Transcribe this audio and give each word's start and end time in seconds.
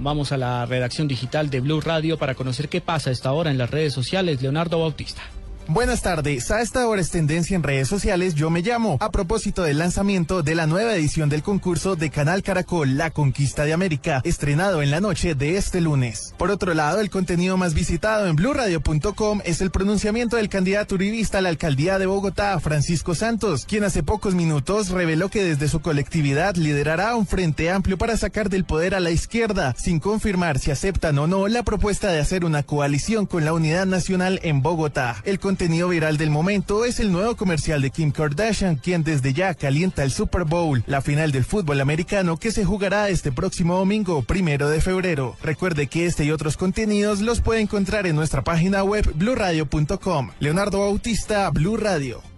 Vamos 0.00 0.30
a 0.30 0.36
la 0.36 0.64
redacción 0.64 1.08
digital 1.08 1.50
de 1.50 1.60
Blue 1.60 1.80
Radio 1.80 2.18
para 2.18 2.36
conocer 2.36 2.68
qué 2.68 2.80
pasa 2.80 3.10
a 3.10 3.12
esta 3.12 3.32
hora 3.32 3.50
en 3.50 3.58
las 3.58 3.70
redes 3.70 3.92
sociales. 3.92 4.40
Leonardo 4.40 4.78
Bautista. 4.78 5.22
Buenas 5.70 6.00
tardes. 6.00 6.50
A 6.50 6.62
esta 6.62 6.88
hora 6.88 7.02
es 7.02 7.10
tendencia 7.10 7.54
en 7.54 7.62
redes 7.62 7.88
sociales 7.88 8.34
Yo 8.34 8.48
Me 8.48 8.62
Llamo, 8.62 8.96
a 9.00 9.10
propósito 9.10 9.62
del 9.64 9.76
lanzamiento 9.76 10.42
de 10.42 10.54
la 10.54 10.66
nueva 10.66 10.94
edición 10.94 11.28
del 11.28 11.42
concurso 11.42 11.94
de 11.94 12.08
Canal 12.08 12.42
Caracol 12.42 12.96
La 12.96 13.10
Conquista 13.10 13.66
de 13.66 13.74
América, 13.74 14.22
estrenado 14.24 14.80
en 14.80 14.90
la 14.90 15.00
noche 15.00 15.34
de 15.34 15.58
este 15.58 15.82
lunes. 15.82 16.32
Por 16.38 16.50
otro 16.50 16.72
lado, 16.72 17.00
el 17.00 17.10
contenido 17.10 17.58
más 17.58 17.74
visitado 17.74 18.28
en 18.28 18.36
blurradio.com 18.36 19.42
es 19.44 19.60
el 19.60 19.70
pronunciamiento 19.70 20.36
del 20.36 20.48
candidato 20.48 20.94
uribista 20.94 21.36
a 21.36 21.42
la 21.42 21.50
alcaldía 21.50 21.98
de 21.98 22.06
Bogotá, 22.06 22.58
Francisco 22.60 23.14
Santos, 23.14 23.66
quien 23.66 23.84
hace 23.84 24.02
pocos 24.02 24.34
minutos 24.34 24.88
reveló 24.88 25.28
que 25.28 25.44
desde 25.44 25.68
su 25.68 25.80
colectividad 25.80 26.56
liderará 26.56 27.14
un 27.14 27.26
frente 27.26 27.70
amplio 27.70 27.98
para 27.98 28.16
sacar 28.16 28.48
del 28.48 28.64
poder 28.64 28.94
a 28.94 29.00
la 29.00 29.10
izquierda, 29.10 29.74
sin 29.76 30.00
confirmar 30.00 30.58
si 30.60 30.70
aceptan 30.70 31.18
o 31.18 31.26
no 31.26 31.46
la 31.46 31.62
propuesta 31.62 32.10
de 32.10 32.20
hacer 32.20 32.46
una 32.46 32.62
coalición 32.62 33.26
con 33.26 33.44
la 33.44 33.52
Unidad 33.52 33.84
Nacional 33.84 34.40
en 34.42 34.62
Bogotá. 34.62 35.20
El 35.24 35.38
contenido 35.58 35.88
viral 35.88 36.18
del 36.18 36.30
momento 36.30 36.84
es 36.84 37.00
el 37.00 37.10
nuevo 37.10 37.34
comercial 37.34 37.82
de 37.82 37.90
Kim 37.90 38.12
Kardashian, 38.12 38.76
quien 38.76 39.02
desde 39.02 39.32
ya 39.32 39.54
calienta 39.54 40.04
el 40.04 40.12
Super 40.12 40.44
Bowl, 40.44 40.84
la 40.86 41.00
final 41.00 41.32
del 41.32 41.44
fútbol 41.44 41.80
americano 41.80 42.36
que 42.36 42.52
se 42.52 42.64
jugará 42.64 43.08
este 43.08 43.32
próximo 43.32 43.76
domingo, 43.76 44.22
primero 44.22 44.68
de 44.68 44.80
febrero. 44.80 45.36
Recuerde 45.42 45.88
que 45.88 46.06
este 46.06 46.24
y 46.24 46.30
otros 46.30 46.56
contenidos 46.56 47.18
los 47.22 47.40
puede 47.40 47.60
encontrar 47.60 48.06
en 48.06 48.14
nuestra 48.14 48.44
página 48.44 48.84
web 48.84 49.10
blurradio.com. 49.16 50.30
Leonardo 50.38 50.78
Bautista, 50.78 51.50
Blue 51.50 51.76
Radio. 51.76 52.28